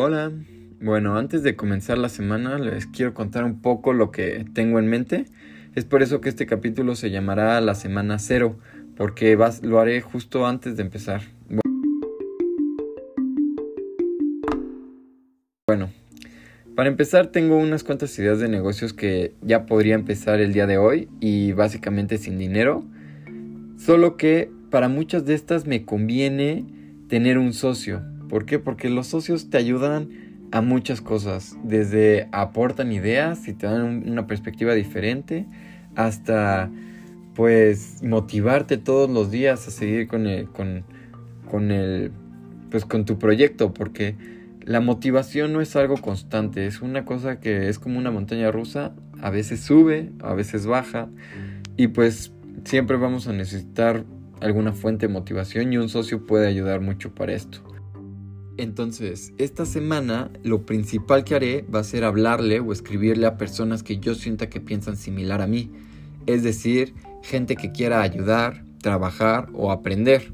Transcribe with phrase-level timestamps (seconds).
[0.00, 0.32] hola,
[0.80, 4.86] bueno, antes de comenzar la semana les quiero contar un poco lo que tengo en
[4.86, 5.26] mente.
[5.74, 8.58] Es por eso que este capítulo se llamará la semana cero,
[8.96, 11.22] porque lo haré justo antes de empezar.
[15.66, 15.90] Bueno,
[16.74, 20.78] para empezar tengo unas cuantas ideas de negocios que ya podría empezar el día de
[20.78, 22.84] hoy y básicamente sin dinero.
[23.78, 26.66] Solo que para muchas de estas me conviene
[27.08, 28.02] tener un socio.
[28.28, 28.58] ¿Por qué?
[28.58, 30.10] Porque los socios te ayudan
[30.50, 31.56] a muchas cosas.
[31.62, 35.46] Desde aportan ideas y te dan una perspectiva diferente
[35.94, 36.70] hasta
[37.34, 40.84] pues motivarte todos los días a seguir con el, con,
[41.48, 42.10] con el
[42.70, 44.16] pues con tu proyecto porque
[44.64, 48.92] la motivación no es algo constante, es una cosa que es como una montaña rusa,
[49.22, 51.08] a veces sube, a veces baja,
[51.78, 52.32] y pues
[52.64, 54.04] siempre vamos a necesitar
[54.40, 57.60] alguna fuente de motivación y un socio puede ayudar mucho para esto.
[58.56, 63.82] Entonces, esta semana lo principal que haré va a ser hablarle o escribirle a personas
[63.82, 65.70] que yo sienta que piensan similar a mí,
[66.26, 70.32] es decir, gente que quiera ayudar, trabajar o aprender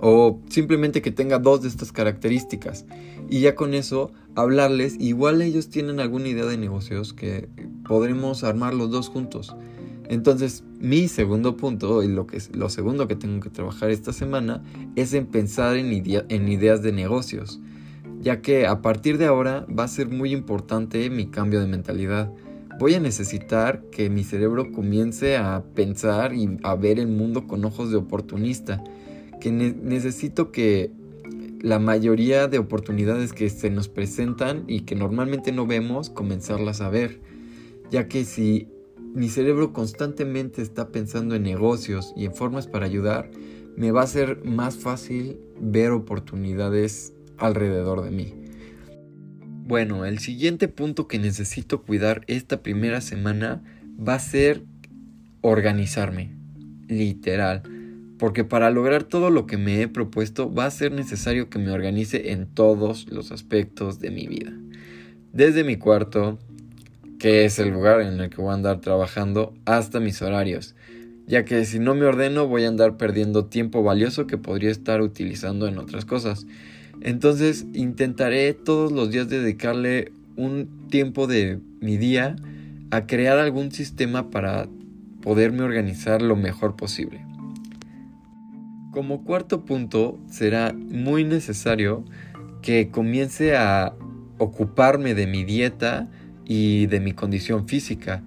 [0.00, 2.86] o simplemente que tenga dos de estas características.
[3.28, 7.48] Y ya con eso hablarles, igual ellos tienen alguna idea de negocios que
[7.86, 9.54] podremos armar los dos juntos.
[10.10, 14.60] Entonces, mi segundo punto y lo, que lo segundo que tengo que trabajar esta semana
[14.96, 15.92] es en pensar en,
[16.28, 17.60] en ideas de negocios,
[18.20, 22.28] ya que a partir de ahora va a ser muy importante mi cambio de mentalidad.
[22.80, 27.64] Voy a necesitar que mi cerebro comience a pensar y a ver el mundo con
[27.64, 28.82] ojos de oportunista
[29.40, 30.90] que necesito que
[31.60, 36.90] la mayoría de oportunidades que se nos presentan y que normalmente no vemos, comenzarlas a
[36.90, 37.20] ver.
[37.92, 38.68] Ya que si
[39.14, 43.30] mi cerebro constantemente está pensando en negocios y en formas para ayudar,
[43.76, 48.34] me va a ser más fácil ver oportunidades alrededor de mí.
[49.66, 53.62] Bueno, el siguiente punto que necesito cuidar esta primera semana
[53.96, 54.64] va a ser
[55.42, 56.36] organizarme.
[56.88, 57.62] Literal
[58.20, 61.70] porque para lograr todo lo que me he propuesto va a ser necesario que me
[61.70, 64.52] organice en todos los aspectos de mi vida.
[65.32, 66.38] Desde mi cuarto,
[67.20, 70.74] que es el lugar en el que voy a andar trabajando, hasta mis horarios,
[71.26, 75.02] ya que si no me ordeno voy a andar perdiendo tiempo valioso que podría estar
[75.02, 76.46] utilizando en otras cosas.
[77.02, 82.36] Entonces intentaré todos los días dedicarle un tiempo de mi día
[82.90, 84.66] a crear algún sistema para
[85.20, 87.24] poderme organizar lo mejor posible.
[88.92, 92.02] Como cuarto punto, será muy necesario
[92.62, 93.94] que comience a
[94.38, 96.08] ocuparme de mi dieta
[96.50, 98.24] y de mi condición física,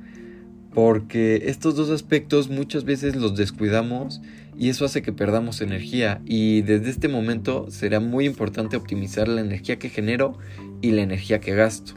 [0.74, 4.22] porque estos dos aspectos muchas veces los descuidamos
[4.58, 9.42] y eso hace que perdamos energía y desde este momento será muy importante optimizar la
[9.42, 10.38] energía que genero
[10.82, 11.96] y la energía que gasto.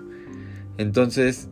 [0.78, 1.48] Entonces,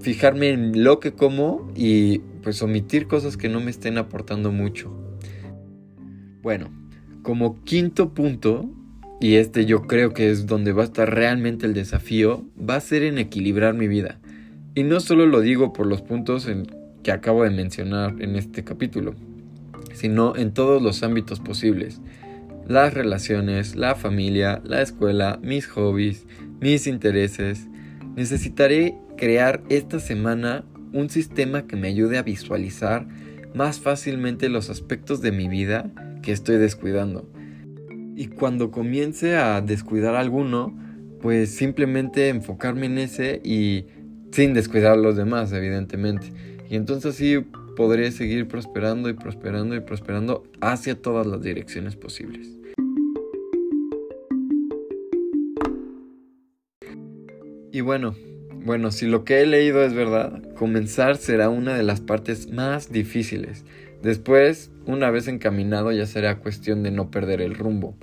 [0.00, 4.92] fijarme en lo que como y pues omitir cosas que no me estén aportando mucho.
[6.42, 6.68] Bueno,
[7.22, 8.68] como quinto punto,
[9.20, 12.80] y este yo creo que es donde va a estar realmente el desafío, va a
[12.80, 14.18] ser en equilibrar mi vida.
[14.74, 16.46] Y no solo lo digo por los puntos
[17.02, 19.14] que acabo de mencionar en este capítulo,
[19.94, 22.00] sino en todos los ámbitos posibles.
[22.68, 26.26] Las relaciones, la familia, la escuela, mis hobbies,
[26.60, 27.68] mis intereses.
[28.16, 33.06] Necesitaré crear esta semana un sistema que me ayude a visualizar
[33.54, 35.90] más fácilmente los aspectos de mi vida
[36.22, 37.26] que estoy descuidando.
[38.18, 40.74] Y cuando comience a descuidar alguno,
[41.20, 43.84] pues simplemente enfocarme en ese y
[44.32, 46.32] sin descuidar los demás, evidentemente.
[46.70, 47.44] Y entonces así
[47.76, 52.48] podré seguir prosperando y prosperando y prosperando hacia todas las direcciones posibles.
[57.70, 58.14] Y bueno,
[58.64, 62.90] bueno, si lo que he leído es verdad, comenzar será una de las partes más
[62.90, 63.66] difíciles.
[64.06, 67.96] Después, una vez encaminado, ya será cuestión de no perder el rumbo.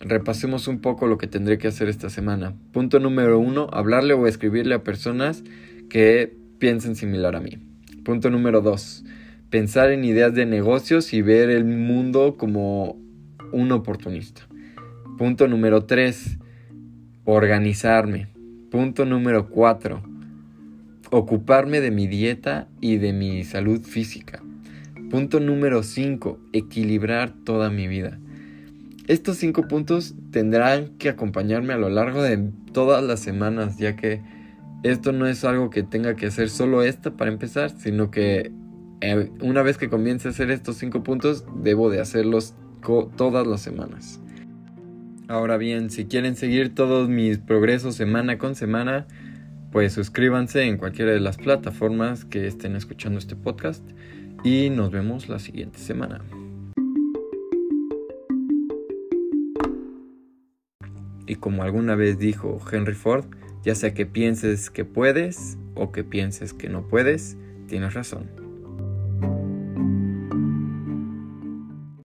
[0.00, 2.54] Repasemos un poco lo que tendré que hacer esta semana.
[2.72, 5.44] Punto número uno, hablarle o escribirle a personas
[5.90, 7.58] que piensen similar a mí.
[8.02, 9.04] Punto número dos,
[9.50, 12.98] pensar en ideas de negocios y ver el mundo como
[13.52, 14.48] un oportunista.
[15.18, 16.38] Punto número tres,
[17.26, 18.28] organizarme.
[18.70, 20.02] Punto número cuatro,
[21.10, 24.42] ocuparme de mi dieta y de mi salud física.
[25.10, 26.38] Punto número 5.
[26.52, 28.18] Equilibrar toda mi vida.
[29.06, 34.20] Estos cinco puntos tendrán que acompañarme a lo largo de todas las semanas, ya que
[34.82, 38.52] esto no es algo que tenga que hacer solo esta para empezar, sino que
[39.00, 42.54] eh, una vez que comience a hacer estos cinco puntos, debo de hacerlos
[43.16, 44.20] todas las semanas.
[45.26, 49.06] Ahora bien, si quieren seguir todos mis progresos semana con semana,
[49.72, 53.82] pues suscríbanse en cualquiera de las plataformas que estén escuchando este podcast
[54.44, 56.22] y nos vemos la siguiente semana.
[61.26, 63.26] Y como alguna vez dijo Henry Ford,
[63.62, 67.36] ya sea que pienses que puedes o que pienses que no puedes,
[67.66, 68.37] tienes razón.